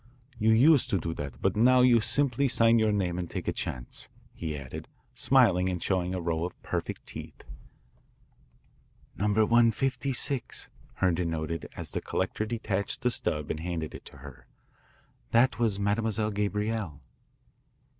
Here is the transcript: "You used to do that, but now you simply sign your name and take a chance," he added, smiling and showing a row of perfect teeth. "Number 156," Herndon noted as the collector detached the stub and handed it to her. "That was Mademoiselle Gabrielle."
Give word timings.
"You 0.39 0.49
used 0.51 0.89
to 0.89 0.97
do 0.99 1.13
that, 1.13 1.39
but 1.43 1.55
now 1.55 1.81
you 1.81 1.99
simply 1.99 2.47
sign 2.47 2.79
your 2.79 2.91
name 2.91 3.19
and 3.19 3.29
take 3.29 3.47
a 3.47 3.53
chance," 3.53 4.09
he 4.33 4.57
added, 4.57 4.87
smiling 5.13 5.69
and 5.69 5.79
showing 5.79 6.15
a 6.15 6.19
row 6.19 6.43
of 6.43 6.59
perfect 6.63 7.05
teeth. 7.05 7.43
"Number 9.15 9.45
156," 9.45 10.69
Herndon 10.95 11.29
noted 11.29 11.69
as 11.77 11.91
the 11.91 12.01
collector 12.01 12.47
detached 12.47 13.01
the 13.03 13.11
stub 13.11 13.51
and 13.51 13.59
handed 13.59 13.93
it 13.93 14.05
to 14.05 14.17
her. 14.25 14.47
"That 15.33 15.59
was 15.59 15.79
Mademoiselle 15.79 16.31
Gabrielle." 16.31 16.99